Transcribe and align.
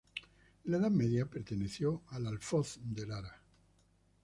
En 0.65 0.71
la 0.71 0.77
Edad 0.79 0.89
Media 0.89 1.27
perteneció 1.27 2.01
al 2.07 2.25
Alfoz 2.25 2.79
de 2.81 3.05
Lara. 3.05 3.39